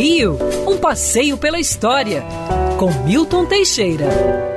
Rio, 0.00 0.38
um 0.66 0.78
passeio 0.78 1.36
pela 1.36 1.60
história, 1.60 2.24
com 2.78 2.90
Milton 3.04 3.44
Teixeira. 3.44 4.06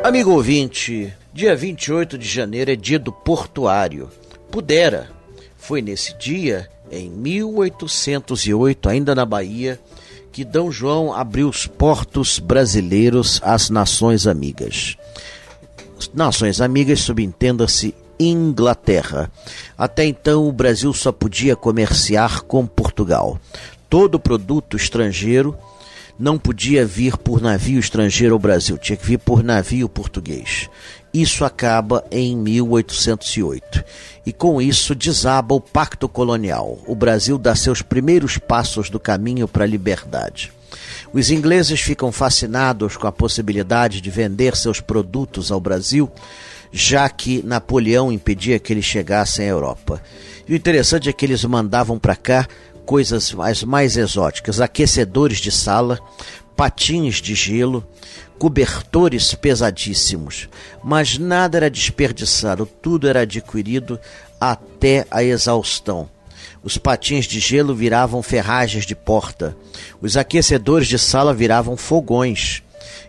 Amigo 0.02 0.32
ouvinte, 0.32 1.14
dia 1.34 1.54
28 1.54 2.18
de 2.18 2.26
janeiro 2.26 2.72
é 2.72 2.78
dia 2.78 2.98
do 2.98 3.12
portuário. 3.12 4.10
Pudera. 4.50 5.10
Foi 5.58 5.82
nesse 5.82 6.18
dia, 6.18 6.70
em 6.90 7.10
1808, 7.10 8.88
ainda 8.88 9.14
na 9.14 9.26
Bahia, 9.26 9.78
que 10.32 10.46
D. 10.46 10.60
João 10.72 11.14
abriu 11.14 11.50
os 11.50 11.68
portos 11.68 12.40
brasileiros 12.40 13.42
às 13.44 13.70
nações 13.70 14.26
amigas. 14.26 14.96
Nações 16.14 16.62
amigas, 16.62 17.02
subentenda-se 17.02 17.94
Inglaterra. 18.18 19.30
Até 19.78 20.06
então, 20.06 20.48
o 20.48 20.54
Brasil 20.54 20.94
só 20.94 21.12
podia 21.12 21.54
comerciar 21.56 22.44
com 22.44 22.66
Portugal. 22.66 23.40
Todo 23.94 24.20
produto 24.20 24.76
estrangeiro 24.76 25.56
não 26.18 26.40
podia 26.40 26.84
vir 26.84 27.16
por 27.16 27.40
navio 27.40 27.80
estrangeiro 27.80 28.34
ao 28.34 28.40
Brasil, 28.40 28.76
tinha 28.76 28.98
que 28.98 29.06
vir 29.06 29.20
por 29.20 29.44
navio 29.44 29.88
português. 29.88 30.68
Isso 31.14 31.46
acaba 31.46 32.04
em 32.10 32.36
1808. 32.36 33.86
E 34.26 34.34
com 34.34 34.60
isso 34.60 34.96
desaba 34.96 35.54
o 35.54 35.62
pacto 35.62 36.10
colonial. 36.10 36.80
O 36.88 36.96
Brasil 36.96 37.38
dá 37.38 37.54
seus 37.54 37.84
primeiros 37.84 38.40
passos 38.40 38.90
do 38.90 39.00
caminho 39.00 39.48
para 39.48 39.64
a 39.64 39.68
liberdade. 39.68 40.52
Os 41.14 41.30
ingleses 41.30 41.80
ficam 41.80 42.12
fascinados 42.12 42.98
com 42.98 43.06
a 43.06 43.12
possibilidade 43.12 44.02
de 44.02 44.10
vender 44.10 44.56
seus 44.56 44.82
produtos 44.82 45.52
ao 45.52 45.60
Brasil, 45.60 46.12
já 46.72 47.08
que 47.08 47.44
Napoleão 47.44 48.12
impedia 48.12 48.58
que 48.58 48.74
eles 48.74 48.86
chegassem 48.86 49.46
à 49.46 49.50
Europa. 49.50 50.02
E 50.48 50.54
o 50.54 50.56
interessante 50.56 51.08
é 51.08 51.14
que 51.14 51.24
eles 51.24 51.46
mandavam 51.46 52.00
para 52.00 52.16
cá 52.16 52.48
coisas 52.86 53.36
as 53.40 53.64
mais 53.64 53.98
exóticas: 53.98 54.62
aquecedores 54.62 55.40
de 55.40 55.52
sala, 55.52 56.00
patins 56.56 57.16
de 57.16 57.36
gelo, 57.36 57.86
cobertores 58.38 59.34
pesadíssimos. 59.34 60.50
Mas 60.84 61.18
nada 61.18 61.58
era 61.58 61.70
desperdiçado, 61.70 62.66
tudo 62.66 63.08
era 63.08 63.22
adquirido 63.22 64.00
até 64.40 65.06
a 65.10 65.24
exaustão. 65.24 66.10
Os 66.64 66.78
patins 66.78 67.26
de 67.26 67.40
gelo 67.40 67.76
viravam 67.76 68.24
ferragens 68.24 68.86
de 68.86 68.96
porta, 68.96 69.56
os 70.02 70.16
aquecedores 70.16 70.88
de 70.88 70.98
sala 70.98 71.34
viravam 71.34 71.76
fogões, 71.76 72.63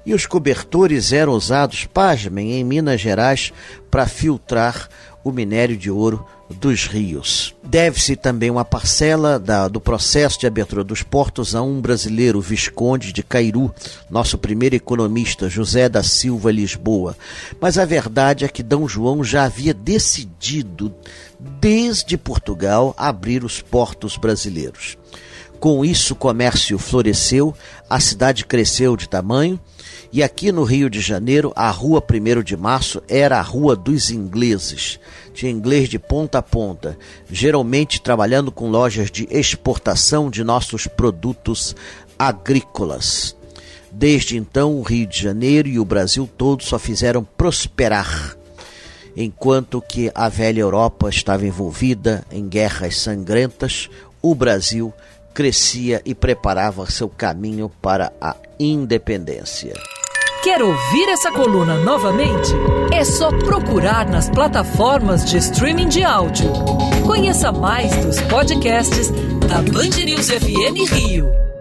e 0.05 0.15
os 0.15 0.27
cobertores 0.27 1.13
eram 1.13 1.33
usados, 1.33 1.87
pasmem, 1.87 2.53
em 2.53 2.65
Minas 2.65 3.01
Gerais 3.01 3.53
para 3.91 4.07
filtrar 4.07 4.89
o 5.25 5.33
minério 5.33 5.77
de 5.77 5.91
ouro 5.91 6.25
dos 6.51 6.87
rios. 6.87 7.55
Deve-se 7.63 8.15
também 8.15 8.51
uma 8.51 8.65
parcela 8.65 9.39
da, 9.39 9.67
do 9.67 9.81
processo 9.81 10.39
de 10.39 10.47
abertura 10.47 10.85
dos 10.85 11.03
portos 11.03 11.55
a 11.55 11.63
um 11.63 11.81
brasileiro, 11.81 12.41
Visconde 12.41 13.13
de 13.13 13.23
Cairu, 13.23 13.75
nosso 14.11 14.37
primeiro 14.37 14.77
economista, 14.77 15.49
José 15.49 15.89
da 15.89 16.03
Silva 16.03 16.53
Lisboa. 16.53 17.17
Mas 17.61 17.79
a 17.79 17.85
verdade 17.85 18.45
é 18.45 18.49
que 18.49 18.63
D. 18.63 18.77
João 18.87 19.25
já 19.25 19.45
havia 19.45 19.73
decidido, 19.73 20.95
desde 21.61 22.19
Portugal, 22.19 22.95
abrir 22.99 23.45
os 23.45 23.63
portos 23.63 24.17
brasileiros. 24.17 24.99
Com 25.65 25.83
isso, 25.83 26.13
o 26.13 26.17
comércio 26.17 26.79
floresceu, 26.79 27.55
a 27.89 27.99
cidade 27.99 28.45
cresceu 28.45 28.99
de 28.99 29.09
tamanho 29.09 29.59
e 30.13 30.23
aqui 30.23 30.53
no 30.53 30.63
Rio 30.63 30.91
de 30.91 31.01
Janeiro, 31.01 31.55
a 31.57 31.71
rua 31.71 32.05
1 32.07 32.43
de 32.43 32.55
Março 32.55 33.03
era 33.09 33.39
a 33.39 33.41
rua 33.41 33.75
dos 33.75 34.11
ingleses. 34.11 35.01
Tinha 35.33 35.51
inglês 35.51 35.89
de 35.89 35.99
ponta 35.99 36.37
a 36.37 36.43
ponta, 36.43 36.99
geralmente 37.31 37.99
trabalhando 37.99 38.53
com 38.53 38.69
lojas 38.69 39.11
de 39.11 39.27
exportação 39.31 40.29
de 40.29 40.45
nossos 40.45 40.87
produtos 40.87 41.75
agrícolas. 42.19 43.35
Desde 43.91 44.37
então, 44.37 44.79
o 44.79 44.83
Rio 44.83 45.07
de 45.07 45.19
Janeiro 45.19 45.67
e 45.67 45.79
o 45.79 45.85
Brasil 45.87 46.29
todo 46.37 46.63
só 46.63 46.79
fizeram 46.79 47.25
prosperar, 47.25 48.37
enquanto 49.17 49.81
que 49.81 50.13
a 50.15 50.29
velha 50.29 50.61
Europa 50.61 51.09
estava 51.09 51.47
envolvida 51.47 52.23
em 52.31 52.47
guerras 52.47 52.99
sangrentas, 52.99 53.89
o 54.21 54.35
Brasil 54.35 54.93
crescia 55.35 56.01
e 56.05 56.15
preparava 56.15 56.89
seu 56.89 57.09
caminho 57.09 57.71
para 57.83 58.13
a 58.21 58.37
independência. 58.59 59.75
Quer 60.45 60.63
ouvir 60.63 61.09
essa 61.09 61.33
coluna 61.33 61.79
novamente? 61.79 62.53
É 62.93 63.05
só 63.05 63.31
procurar 63.31 64.07
nas 64.09 64.31
plataformas 64.31 65.25
de 65.25 65.39
streaming 65.39 65.89
de 65.89 66.05
áudio. 66.05 66.53
Conheça 67.05 67.51
mais 67.51 67.97
dos 67.97 68.21
podcasts 68.23 69.11
da 69.49 69.61
Band 69.73 70.05
News 70.05 70.31
FM 70.31 70.93
Rio. 70.93 71.54